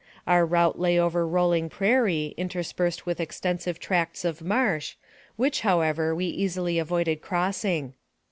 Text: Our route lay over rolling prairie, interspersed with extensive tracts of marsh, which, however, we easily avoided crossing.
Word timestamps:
Our 0.25 0.47
route 0.47 0.79
lay 0.79 0.99
over 0.99 1.27
rolling 1.27 1.69
prairie, 1.69 2.33
interspersed 2.35 3.05
with 3.05 3.19
extensive 3.19 3.77
tracts 3.79 4.25
of 4.25 4.41
marsh, 4.41 4.95
which, 5.35 5.61
however, 5.61 6.15
we 6.15 6.25
easily 6.25 6.79
avoided 6.79 7.21
crossing. 7.21 7.93